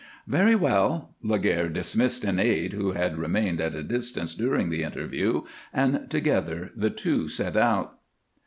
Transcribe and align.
"Very 0.25 0.55
well." 0.55 1.13
Laguerre 1.21 1.69
dismissed 1.69 2.25
an 2.25 2.39
aide 2.39 2.73
who 2.73 2.93
had 2.93 3.19
remained 3.19 3.61
at 3.61 3.75
a 3.75 3.83
distance 3.83 4.33
during 4.33 4.71
the 4.71 4.81
interview, 4.81 5.43
and 5.71 6.09
together 6.09 6.71
the 6.75 6.89
two 6.89 7.27
set 7.27 7.55
out. 7.55 7.99